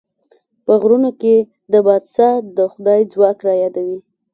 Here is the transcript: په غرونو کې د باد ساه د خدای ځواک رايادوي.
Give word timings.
په 0.65 0.73
غرونو 0.81 1.09
کې 1.21 1.35
د 1.71 1.73
باد 1.85 2.03
ساه 2.15 2.35
د 2.57 2.59
خدای 2.71 3.01
ځواک 3.11 3.37
رايادوي. 3.47 3.99